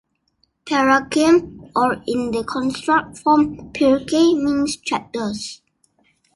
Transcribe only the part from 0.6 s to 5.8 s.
"Perakim", or in the construct form "pirkei", means "chapters.